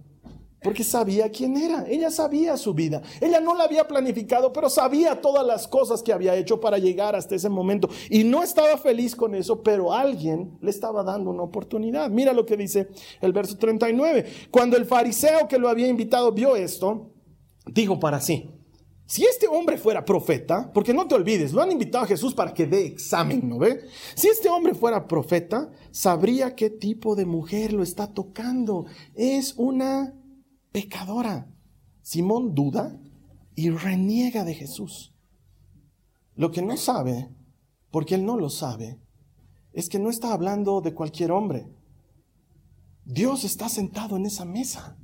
[0.63, 1.85] Porque sabía quién era.
[1.87, 3.01] Ella sabía su vida.
[3.21, 7.15] Ella no la había planificado, pero sabía todas las cosas que había hecho para llegar
[7.15, 7.89] hasta ese momento.
[8.09, 12.09] Y no estaba feliz con eso, pero alguien le estaba dando una oportunidad.
[12.09, 12.89] Mira lo que dice
[13.21, 14.25] el verso 39.
[14.49, 17.11] Cuando el fariseo que lo había invitado vio esto,
[17.67, 18.51] dijo para sí.
[19.05, 22.53] Si este hombre fuera profeta, porque no te olvides, lo han invitado a Jesús para
[22.53, 23.79] que dé examen, ¿no ve?
[24.15, 28.85] Si este hombre fuera profeta, sabría qué tipo de mujer lo está tocando.
[29.15, 30.13] Es una
[30.77, 31.51] pecadora.
[32.03, 32.95] Simón duda
[33.55, 35.11] y reniega de Jesús.
[36.35, 37.29] Lo que no sabe,
[37.89, 38.99] porque él no lo sabe,
[39.73, 41.67] es que no está hablando de cualquier hombre.
[43.05, 44.99] Dios está sentado en esa mesa.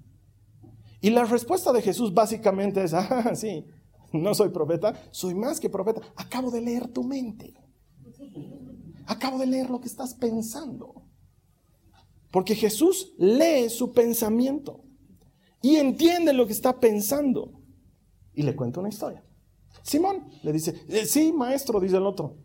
[1.01, 3.65] Y la respuesta de Jesús básicamente es, ah, sí,
[4.12, 6.01] no soy profeta, soy más que profeta.
[6.15, 7.55] Acabo de leer tu mente.
[9.07, 11.01] acabo de leer lo que estás pensando.
[12.29, 14.83] Porque Jesús lee su pensamiento
[15.63, 17.54] y entiende lo que está pensando.
[18.34, 19.23] Y le cuenta una historia.
[19.82, 22.36] Simón le dice, eh, sí, maestro, dice el otro.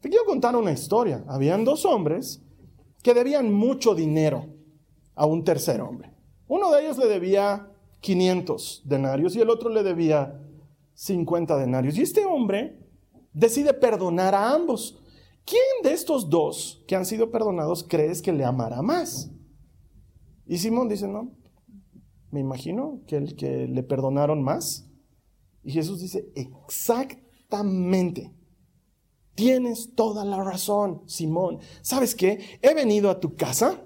[0.00, 1.24] Te quiero contar una historia.
[1.26, 2.42] Habían dos hombres
[3.02, 4.46] que debían mucho dinero
[5.14, 6.12] a un tercer hombre.
[6.48, 10.38] Uno de ellos le debía 500 denarios y el otro le debía
[10.92, 11.96] 50 denarios.
[11.96, 12.78] Y este hombre
[13.32, 14.98] decide perdonar a ambos.
[15.46, 19.30] ¿Quién de estos dos que han sido perdonados crees que le amará más?
[20.44, 21.30] Y Simón dice, no,
[22.30, 24.88] me imagino que el que le perdonaron más.
[25.62, 28.32] Y Jesús dice, exactamente.
[29.34, 31.58] Tienes toda la razón, Simón.
[31.82, 32.58] ¿Sabes qué?
[32.62, 33.85] He venido a tu casa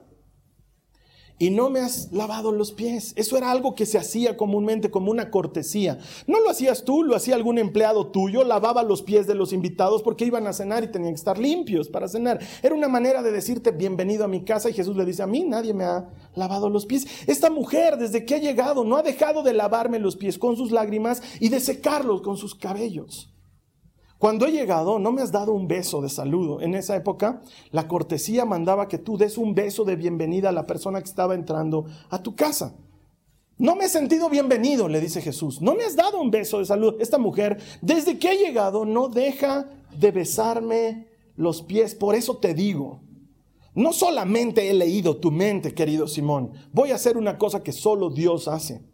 [1.40, 3.14] y no me has lavado los pies.
[3.16, 5.98] Eso era algo que se hacía comúnmente como una cortesía.
[6.26, 10.02] No lo hacías tú, lo hacía algún empleado tuyo, lavaba los pies de los invitados
[10.02, 12.40] porque iban a cenar y tenían que estar limpios para cenar.
[12.62, 15.44] Era una manera de decirte bienvenido a mi casa y Jesús le dice a mí,
[15.44, 17.06] nadie me ha lavado los pies.
[17.26, 20.70] Esta mujer desde que ha llegado no ha dejado de lavarme los pies con sus
[20.70, 23.32] lágrimas y de secarlos con sus cabellos.
[24.20, 26.60] Cuando he llegado, no me has dado un beso de saludo.
[26.60, 30.66] En esa época, la cortesía mandaba que tú des un beso de bienvenida a la
[30.66, 32.76] persona que estaba entrando a tu casa.
[33.56, 35.62] No me he sentido bienvenido, le dice Jesús.
[35.62, 36.98] No me has dado un beso de saludo.
[37.00, 41.94] Esta mujer, desde que ha llegado, no deja de besarme los pies.
[41.94, 43.00] Por eso te digo,
[43.74, 46.52] no solamente he leído tu mente, querido Simón.
[46.74, 48.84] Voy a hacer una cosa que solo Dios hace.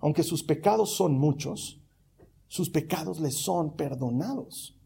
[0.00, 1.83] Aunque sus pecados son muchos,
[2.54, 4.78] sus pecados les son perdonados.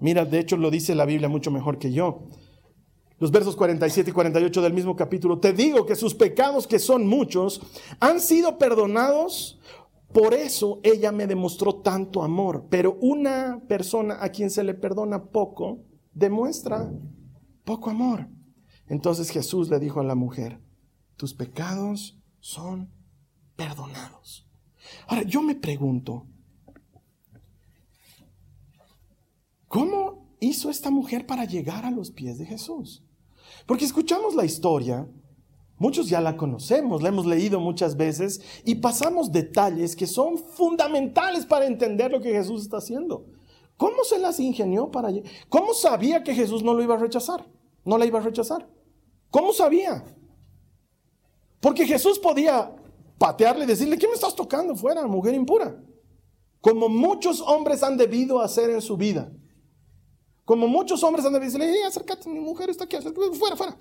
[0.00, 2.26] Mira, de hecho lo dice la Biblia mucho mejor que yo.
[3.20, 7.06] Los versos 47 y 48 del mismo capítulo, te digo que sus pecados, que son
[7.06, 7.60] muchos,
[8.00, 9.60] han sido perdonados.
[10.12, 12.66] Por eso ella me demostró tanto amor.
[12.68, 16.92] Pero una persona a quien se le perdona poco, demuestra
[17.64, 18.26] poco amor.
[18.88, 20.60] Entonces Jesús le dijo a la mujer,
[21.16, 22.92] tus pecados son
[23.54, 24.47] perdonados.
[25.06, 26.26] Ahora, yo me pregunto,
[29.68, 33.04] ¿cómo hizo esta mujer para llegar a los pies de Jesús?
[33.66, 35.08] Porque escuchamos la historia,
[35.78, 41.46] muchos ya la conocemos, la hemos leído muchas veces y pasamos detalles que son fundamentales
[41.46, 43.26] para entender lo que Jesús está haciendo.
[43.76, 45.30] ¿Cómo se las ingenió para llegar?
[45.48, 47.46] ¿Cómo sabía que Jesús no lo iba a rechazar?
[47.84, 48.68] No la iba a rechazar.
[49.30, 50.04] ¿Cómo sabía?
[51.60, 52.74] Porque Jesús podía
[53.18, 55.82] patearle y decirle, ¿qué me estás tocando fuera, mujer impura?
[56.60, 59.30] Como muchos hombres han debido hacer en su vida.
[60.44, 62.96] Como muchos hombres han debido decirle, acércate, mi mujer está aquí,
[63.34, 63.76] fuera, fuera.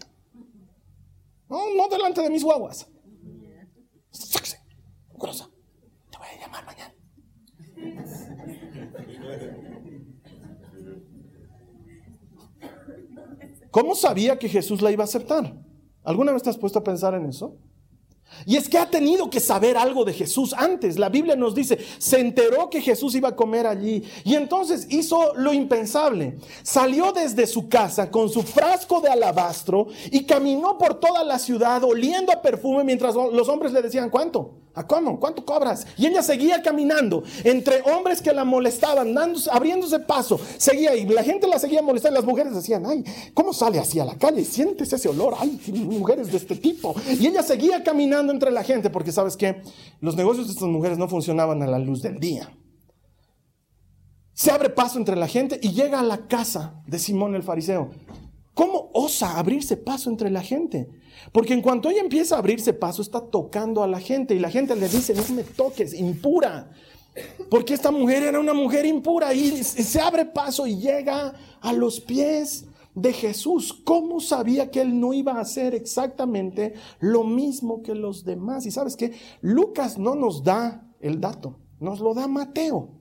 [1.50, 2.88] No, no delante de mis guaguas.
[4.12, 4.60] Sáquese,
[5.13, 5.50] grosa.
[6.12, 6.93] Te voy a llamar mañana.
[13.71, 15.56] ¿Cómo sabía que Jesús la iba a aceptar?
[16.04, 17.58] ¿Alguna vez te has puesto a pensar en eso?
[18.46, 21.00] Y es que ha tenido que saber algo de Jesús antes.
[21.00, 24.04] La Biblia nos dice, se enteró que Jesús iba a comer allí.
[24.24, 26.38] Y entonces hizo lo impensable.
[26.63, 31.84] Salió desde su casa con su frasco de alabastro y caminó por toda la ciudad
[31.84, 34.67] oliendo a perfume mientras los hombres le decían, ¿cuánto?
[34.78, 35.20] ¿A cómo?
[35.20, 35.88] ¿Cuánto cobras?
[35.98, 39.16] Y ella seguía caminando entre hombres que la molestaban,
[39.52, 40.40] abriéndose paso.
[40.58, 42.20] Seguía y la gente la seguía molestando.
[42.20, 44.46] Las mujeres decían, ay, ¿cómo sale así a la calle?
[44.46, 45.34] Sientes ese olor.
[45.40, 46.94] Ay, mujeres de este tipo.
[47.20, 49.63] Y ella seguía caminando entre la gente porque, ¿sabes qué?
[50.00, 52.56] Los negocios de estas mujeres no funcionaban a la luz del día.
[54.34, 57.90] Se abre paso entre la gente y llega a la casa de Simón el fariseo.
[58.58, 60.89] ¿Cómo osa abrirse paso entre la gente?
[61.32, 64.50] Porque en cuanto ella empieza a abrirse paso, está tocando a la gente y la
[64.50, 66.72] gente le dice, no me toques, impura.
[67.52, 72.00] Porque esta mujer era una mujer impura y se abre paso y llega a los
[72.00, 72.65] pies
[72.96, 73.80] de Jesús.
[73.84, 78.65] ¿Cómo sabía que él no iba a hacer exactamente lo mismo que los demás?
[78.65, 82.97] Y sabes que Lucas no nos da el dato, nos lo da Mateo.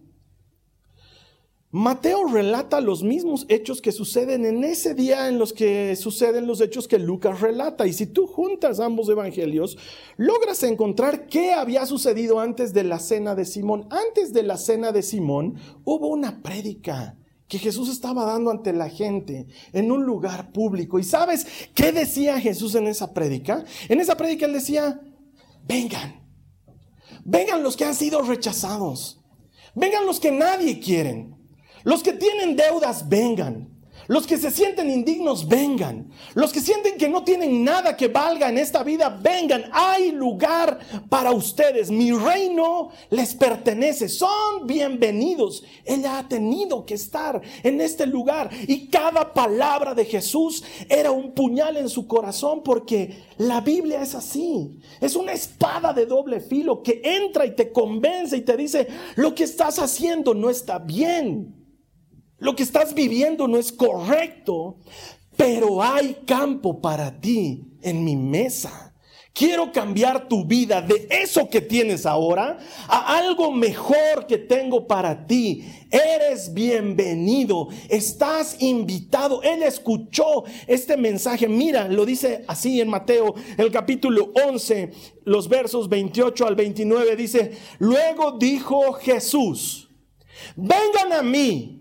[1.73, 6.61] Mateo relata los mismos hechos que suceden en ese día en los que suceden los
[6.61, 7.87] hechos que Lucas relata.
[7.89, 9.77] Y si tú juntas ambos evangelios,
[10.17, 13.89] logras encontrar qué había sucedido antes de la cena de Simón.
[13.91, 18.89] Antes de la cena de Simón hubo una prédica que Jesús estaba dando ante la
[18.89, 21.01] gente en un lugar público.
[21.01, 23.65] ¿Y sabes qué decía Jesús en esa prédica?
[23.89, 25.01] En esa prédica él decía,
[25.67, 26.25] vengan,
[27.25, 29.21] vengan los que han sido rechazados,
[29.75, 31.36] vengan los que nadie quieren.
[31.87, 33.69] Los que tienen deudas, vengan.
[34.09, 36.11] Los que se sienten indignos, vengan.
[36.35, 39.71] Los que sienten que no tienen nada que valga en esta vida, vengan.
[39.71, 41.89] Hay lugar para ustedes.
[41.89, 44.09] Mi reino les pertenece.
[44.09, 45.63] Son bienvenidos.
[45.85, 48.51] Ella ha tenido que estar en este lugar.
[48.67, 54.17] Y cada palabra de Jesús era un puñal en su corazón porque la Biblia es
[54.17, 54.77] así.
[55.01, 59.37] Es una espada de doble filo que entra y te convence y te dice, lo
[59.37, 61.56] que estás haciendo no está bien.
[62.39, 64.77] Lo que estás viviendo no es correcto,
[65.37, 68.93] pero hay campo para ti en mi mesa.
[69.33, 75.27] Quiero cambiar tu vida de eso que tienes ahora a algo mejor que tengo para
[75.27, 75.63] ti.
[75.91, 79.43] Eres bienvenido, estás invitado.
[79.43, 81.49] Él escuchó este mensaje.
[81.49, 84.93] Mira, lo dice así en Mateo, el capítulo 11,
[85.25, 87.15] los versos 28 al 29.
[87.17, 89.91] Dice, luego dijo Jesús,
[90.57, 91.76] vengan a mí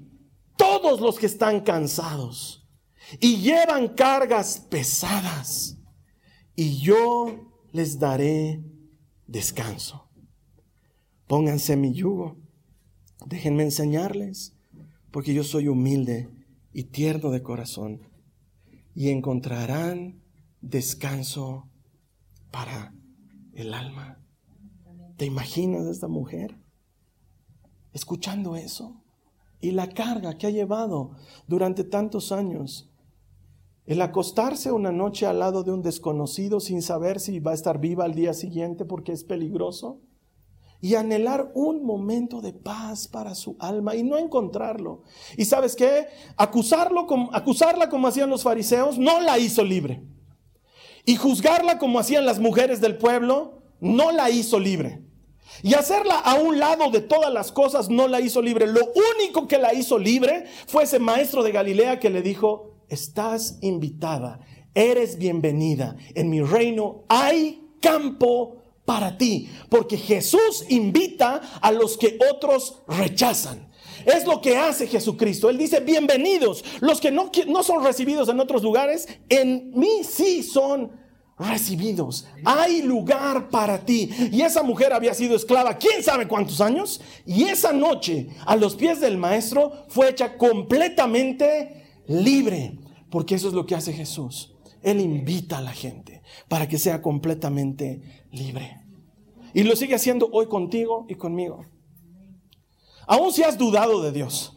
[0.56, 2.68] todos los que están cansados
[3.20, 5.78] y llevan cargas pesadas,
[6.56, 8.64] y yo les daré
[9.28, 10.10] descanso.
[11.28, 12.38] Pónganse mi yugo,
[13.26, 14.56] déjenme enseñarles,
[15.12, 16.30] porque yo soy humilde
[16.74, 18.02] y tierno de corazón,
[18.94, 20.22] y encontrarán
[20.62, 21.70] descanso
[22.52, 22.94] para
[23.54, 24.20] el alma.
[25.18, 26.58] ¿Te imaginas a esta mujer
[27.94, 29.05] escuchando eso?
[29.66, 31.12] Y la carga que ha llevado
[31.48, 32.88] durante tantos años.
[33.88, 37.80] El acostarse una noche al lado de un desconocido sin saber si va a estar
[37.80, 40.02] viva al día siguiente porque es peligroso.
[40.82, 45.02] Y anhelar un momento de paz para su alma y no encontrarlo.
[45.36, 46.08] ¿Y sabes qué?
[46.38, 50.04] Acusarlo, acusarla como hacían los fariseos no la hizo libre.
[51.06, 55.05] Y juzgarla como hacían las mujeres del pueblo no la hizo libre.
[55.64, 58.68] Y hacerla a un lado de todas las cosas no la hizo libre.
[58.68, 63.58] Lo único que la hizo libre fue ese maestro de Galilea que le dijo, estás
[63.62, 64.40] invitada,
[64.74, 65.96] eres bienvenida.
[66.14, 69.50] En mi reino hay campo para ti.
[69.70, 73.70] Porque Jesús invita a los que otros rechazan.
[74.06, 75.50] Es lo que hace Jesucristo.
[75.50, 76.64] Él dice, bienvenidos.
[76.82, 80.92] Los que no, no son recibidos en otros lugares, en mí sí son
[81.38, 82.28] recibidos.
[82.44, 84.10] Hay lugar para ti.
[84.32, 87.02] Y esa mujer había sido esclava, quién sabe cuántos años.
[87.26, 92.80] Y esa noche, a los pies del maestro, fue hecha completamente libre.
[93.10, 94.54] Porque eso es lo que hace Jesús.
[94.82, 98.82] Él invita a la gente para que sea completamente libre.
[99.54, 101.66] Y lo sigue haciendo hoy contigo y conmigo.
[103.08, 104.54] Aún si has dudado de Dios.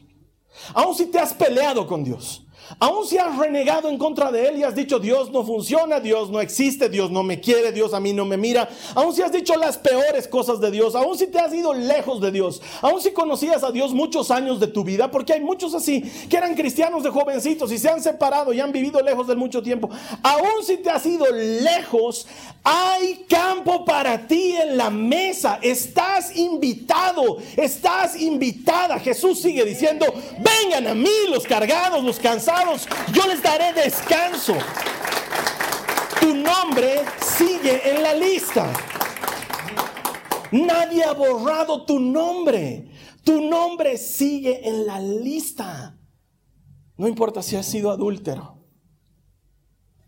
[0.75, 2.47] Aún si te has peleado con Dios.
[2.78, 6.31] Aún si has renegado en contra de Él y has dicho Dios no funciona, Dios
[6.31, 8.68] no existe, Dios no me quiere, Dios a mí no me mira.
[8.94, 12.20] Aún si has dicho las peores cosas de Dios, aún si te has ido lejos
[12.20, 15.74] de Dios, aún si conocías a Dios muchos años de tu vida, porque hay muchos
[15.74, 19.35] así que eran cristianos de jovencitos y se han separado y han vivido lejos de
[19.35, 19.88] mucho tiempo.
[20.22, 22.26] Aún si te has ido lejos,
[22.62, 25.59] hay campo para ti en la mesa.
[25.62, 28.98] Estás invitado, estás invitada.
[28.98, 30.07] Jesús sigue diciendo,
[30.38, 32.58] vengan a mí los cargados, los cansados
[33.12, 34.55] yo les daré descanso.
[36.21, 38.73] Tu nombre sigue en la lista.
[40.53, 42.90] Nadie ha borrado tu nombre.
[43.25, 45.99] Tu nombre sigue en la lista.
[46.97, 48.59] No importa si has sido adúltero.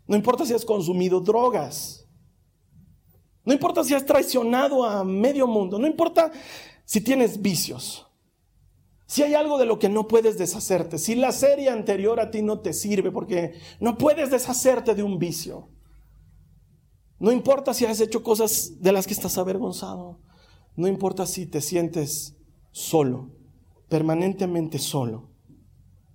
[0.07, 2.05] No importa si has consumido drogas.
[3.45, 5.79] No importa si has traicionado a medio mundo.
[5.79, 6.31] No importa
[6.83, 8.10] si tienes vicios.
[9.11, 12.41] Si hay algo de lo que no puedes deshacerte, si la serie anterior a ti
[12.41, 15.67] no te sirve porque no puedes deshacerte de un vicio,
[17.19, 20.21] no importa si has hecho cosas de las que estás avergonzado,
[20.77, 22.37] no importa si te sientes
[22.71, 23.31] solo,
[23.89, 25.29] permanentemente solo,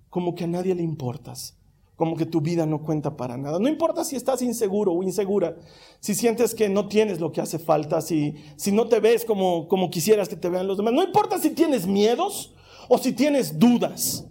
[0.09, 1.55] como que a nadie le importas,
[1.95, 3.59] como que tu vida no cuenta para nada.
[3.59, 5.55] No importa si estás inseguro o insegura,
[5.99, 9.67] si sientes que no tienes lo que hace falta, si, si no te ves como,
[9.67, 12.55] como quisieras que te vean los demás, no importa si tienes miedos
[12.87, 14.27] o si tienes dudas.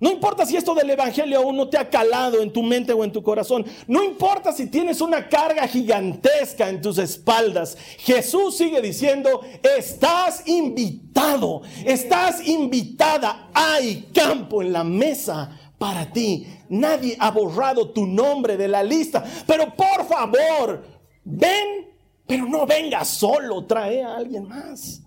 [0.00, 3.04] No importa si esto del Evangelio aún no te ha calado en tu mente o
[3.04, 3.66] en tu corazón.
[3.86, 7.76] No importa si tienes una carga gigantesca en tus espaldas.
[7.98, 13.50] Jesús sigue diciendo, estás invitado, estás invitada.
[13.52, 16.46] Hay campo en la mesa para ti.
[16.70, 19.22] Nadie ha borrado tu nombre de la lista.
[19.46, 20.82] Pero por favor,
[21.24, 21.90] ven,
[22.26, 25.02] pero no venga solo, trae a alguien más.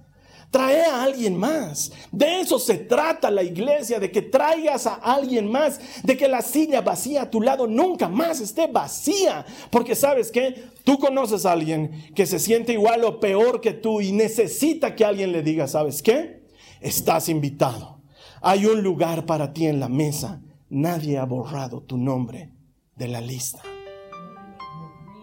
[0.54, 1.91] Trae a alguien más.
[2.12, 6.43] De eso se trata la iglesia, de que traigas a alguien más, de que la
[6.43, 9.47] silla vacía a tu lado nunca más esté vacía.
[9.72, 13.99] Porque sabes que tú conoces a alguien que se siente igual o peor que tú
[13.99, 16.43] y necesita que alguien le diga, ¿sabes qué?
[16.82, 17.99] Estás invitado.
[18.39, 20.39] Hay un lugar para ti en la mesa.
[20.70, 22.51] nadie ha borrado tu nombre
[22.95, 23.64] de la lista.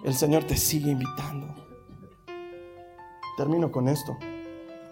[0.02, 1.54] El Señor te sigue invitando.
[3.36, 4.18] Termino con esto.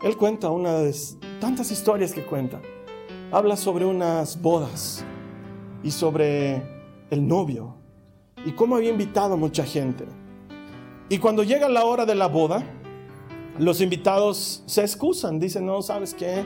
[0.00, 0.94] Él cuenta una de
[1.40, 2.60] tantas historias que cuenta.
[3.32, 5.04] Habla sobre unas bodas
[5.82, 6.62] y sobre
[7.10, 7.74] el novio
[8.46, 10.04] y cómo había invitado a mucha gente.
[11.08, 12.62] Y cuando llega la hora de la boda,
[13.58, 16.44] los invitados se excusan, dicen, no, ¿sabes qué?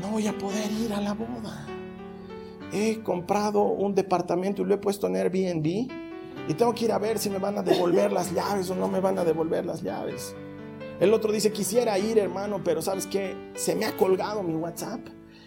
[0.00, 1.66] No voy a poder ir a la boda.
[2.72, 5.66] He comprado un departamento y lo he puesto en Airbnb
[6.48, 8.88] y tengo que ir a ver si me van a devolver las llaves o no
[8.88, 10.34] me van a devolver las llaves.
[11.00, 13.36] El otro dice, quisiera ir hermano, pero ¿sabes qué?
[13.54, 15.00] Se me ha colgado mi WhatsApp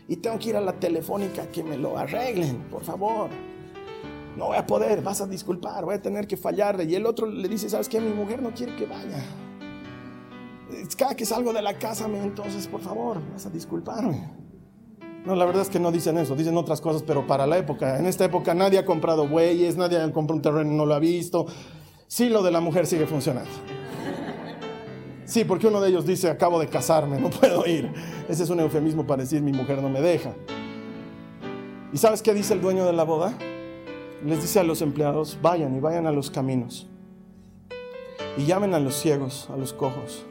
[0.08, 3.30] y tengo que ir a la telefónica que me lo arreglen, por favor.
[4.38, 6.86] No voy a poder, vas a disculpar, voy a tener que fallarle.
[6.86, 8.00] Y el otro le dice, ¿sabes qué?
[8.00, 9.24] Mi mujer no quiere que vaya.
[10.98, 14.32] Cada que salgo de la casa, entonces, por favor, vas a disculparme.
[15.26, 18.00] No, la verdad es que no dicen eso, dicen otras cosas, pero para la época,
[18.00, 21.00] en esta época nadie ha comprado bueyes, nadie ha comprado un terreno, no lo ha
[21.00, 21.46] visto.
[22.08, 23.52] Sí, lo de la mujer sigue funcionando.
[25.32, 27.90] Sí, porque uno de ellos dice, acabo de casarme, no puedo ir.
[28.28, 30.34] Ese es un eufemismo para decir, mi mujer no me deja.
[31.94, 33.34] ¿Y sabes qué dice el dueño de la boda?
[34.26, 36.90] Les dice a los empleados, vayan y vayan a los caminos.
[38.36, 40.26] Y llamen a los ciegos, a los cojos,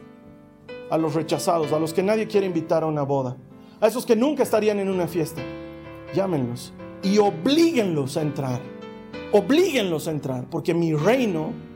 [0.91, 3.39] a los rechazados, a los que nadie quiere invitar a una boda,
[3.81, 5.41] a esos que nunca estarían en una fiesta.
[6.15, 8.61] Llámenlos y oblíguenlos a entrar.
[9.33, 11.70] Oblíguenlos a entrar, porque mi reino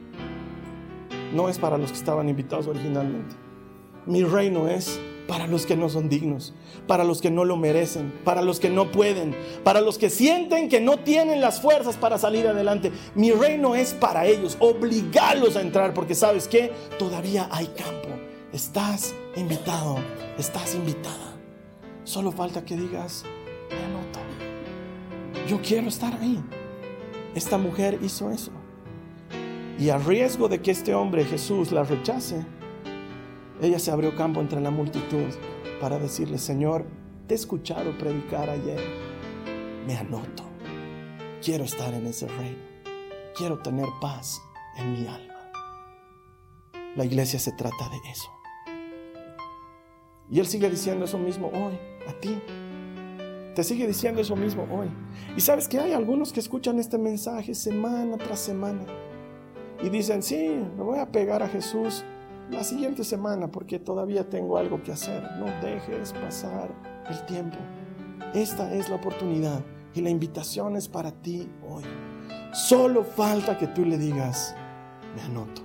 [1.35, 3.35] no es para los que estaban invitados originalmente.
[4.07, 6.53] Mi reino es para los que no son dignos,
[6.87, 10.69] para los que no lo merecen, para los que no pueden, para los que sienten
[10.69, 12.93] que no tienen las fuerzas para salir adelante.
[13.15, 18.09] Mi reino es para ellos, obligarlos a entrar, porque sabes que todavía hay campo.
[18.53, 19.97] Estás invitado,
[20.39, 21.37] estás invitada.
[22.05, 23.25] Solo falta que digas,
[23.71, 24.21] me anoto.
[25.49, 26.39] Yo quiero estar ahí.
[27.35, 28.53] Esta mujer hizo eso.
[29.79, 32.47] Y a riesgo de que este hombre Jesús la rechace,
[33.61, 35.27] ella se abrió campo entre la multitud
[35.81, 36.87] para decirle, Señor,
[37.27, 38.81] te he escuchado predicar ayer,
[39.85, 40.45] me anoto,
[41.43, 42.63] quiero estar en ese reino,
[43.37, 44.41] quiero tener paz
[44.77, 45.35] en mi alma.
[46.95, 48.31] La iglesia se trata de eso.
[50.31, 51.77] Y Él sigue diciendo eso mismo hoy,
[52.09, 52.41] a ti.
[53.57, 54.89] Te sigue diciendo eso mismo hoy.
[55.37, 58.85] Y sabes que hay algunos que escuchan este mensaje semana tras semana
[59.83, 62.05] y dicen, sí, me voy a pegar a Jesús
[62.51, 65.23] la siguiente semana porque todavía tengo algo que hacer.
[65.39, 66.71] No dejes pasar
[67.09, 67.59] el tiempo.
[68.35, 69.61] Esta es la oportunidad
[69.95, 71.85] y la invitación es para ti hoy.
[72.53, 74.55] Solo falta que tú le digas,
[75.17, 75.63] me anoto.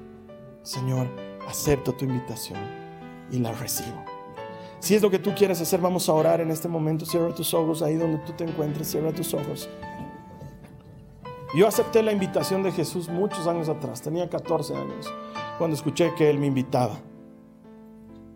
[0.64, 1.08] Señor,
[1.48, 2.60] acepto tu invitación
[3.32, 4.04] y la recibo.
[4.80, 7.06] Si es lo que tú quieres hacer, vamos a orar en este momento.
[7.06, 8.88] Cierra tus ojos ahí donde tú te encuentres.
[8.88, 9.70] Cierra tus ojos.
[11.52, 15.12] Yo acepté la invitación de Jesús muchos años atrás, tenía 14 años,
[15.58, 17.00] cuando escuché que Él me invitaba.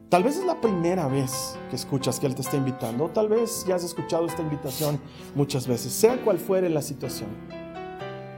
[0.09, 3.29] Tal vez es la primera vez que escuchas que Él te está invitando, o tal
[3.29, 4.99] vez ya has escuchado esta invitación
[5.35, 7.29] muchas veces, sea cual fuere la situación.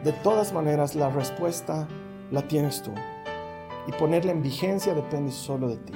[0.04, 1.88] De todas maneras, la respuesta
[2.30, 2.92] la tienes tú.
[3.88, 5.94] Y ponerla en vigencia depende solo de ti.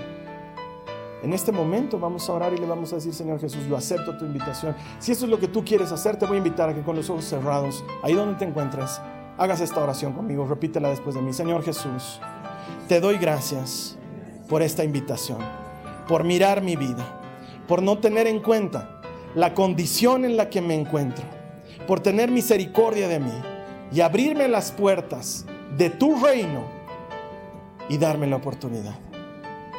[1.21, 4.17] En este momento vamos a orar y le vamos a decir, Señor Jesús, yo acepto
[4.17, 4.75] tu invitación.
[4.99, 6.95] Si eso es lo que tú quieres hacer, te voy a invitar a que con
[6.95, 9.01] los ojos cerrados, ahí donde te encuentres,
[9.37, 10.47] hagas esta oración conmigo.
[10.47, 11.33] Repítela después de mí.
[11.33, 12.21] Señor Jesús,
[12.87, 13.97] te doy gracias
[14.47, 15.39] por esta invitación,
[16.07, 17.05] por mirar mi vida,
[17.67, 19.01] por no tener en cuenta
[19.35, 21.25] la condición en la que me encuentro,
[21.85, 23.41] por tener misericordia de mí
[23.91, 25.45] y abrirme las puertas
[25.77, 26.63] de tu reino
[27.89, 29.08] y darme la oportunidad.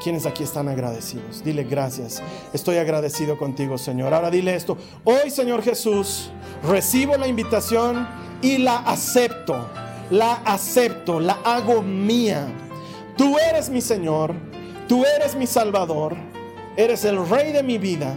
[0.02, 1.44] ¿Quiénes aquí están agradecidos?
[1.44, 2.22] Dile gracias.
[2.54, 4.14] Estoy agradecido contigo, Señor.
[4.14, 4.78] Ahora dile esto.
[5.04, 6.30] Hoy, Señor Jesús,
[6.62, 8.08] recibo la invitación
[8.40, 9.68] y la acepto.
[10.10, 12.48] La acepto, la hago mía.
[13.16, 14.34] Tú eres mi Señor.
[14.88, 16.16] Tú eres mi Salvador.
[16.76, 18.14] Eres el Rey de mi vida.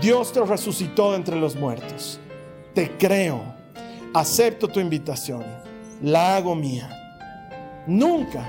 [0.00, 2.20] Dios te resucitó entre los muertos.
[2.74, 3.42] Te creo.
[4.14, 5.44] Acepto tu invitación.
[6.00, 6.88] La hago mía.
[7.88, 8.46] Nunca,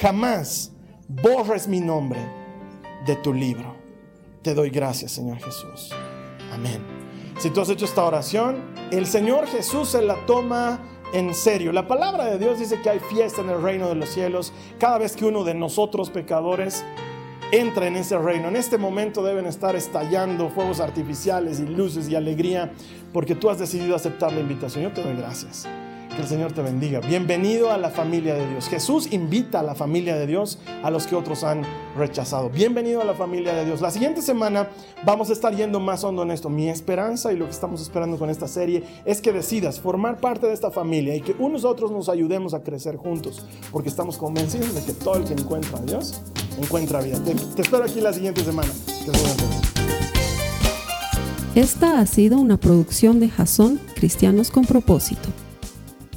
[0.00, 0.72] jamás
[1.08, 2.20] borres mi nombre
[3.06, 3.74] de tu libro.
[4.42, 5.92] Te doy gracias, Señor Jesús.
[6.52, 6.80] Amén.
[7.38, 10.80] Si tú has hecho esta oración, el Señor Jesús se la toma
[11.12, 11.72] en serio.
[11.72, 14.98] La palabra de Dios dice que hay fiesta en el reino de los cielos cada
[14.98, 16.84] vez que uno de nosotros pecadores
[17.52, 18.48] entra en ese reino.
[18.48, 22.72] En este momento deben estar estallando fuegos artificiales y luces y alegría
[23.12, 24.84] porque tú has decidido aceptar la invitación.
[24.84, 25.68] Yo te doy gracias.
[26.16, 27.00] Que el Señor te bendiga.
[27.00, 28.70] Bienvenido a la familia de Dios.
[28.70, 31.62] Jesús invita a la familia de Dios a los que otros han
[31.94, 32.48] rechazado.
[32.48, 33.82] Bienvenido a la familia de Dios.
[33.82, 34.70] La siguiente semana
[35.04, 36.48] vamos a estar yendo más hondo en esto.
[36.48, 40.46] Mi esperanza y lo que estamos esperando con esta serie es que decidas formar parte
[40.46, 44.74] de esta familia y que unos otros nos ayudemos a crecer juntos, porque estamos convencidos
[44.74, 46.22] de que todo el que encuentra a Dios
[46.58, 47.18] encuentra vida.
[47.22, 48.72] Te, espero aquí la siguiente semana.
[51.54, 55.28] Esta ha sido una producción de Jason Cristianos con propósito.